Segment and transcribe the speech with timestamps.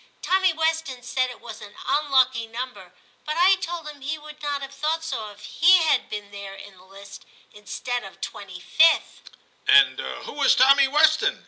[0.23, 2.91] Tommy Weston said it was an un lucky number,
[3.23, 6.55] but I told him he would not have thought so if he had been there
[6.55, 9.29] in the list instead of 25th.''
[9.67, 11.39] And who is Tommy Weston